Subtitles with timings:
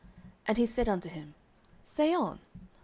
[0.47, 1.35] And he said unto him,
[1.85, 2.39] Say on.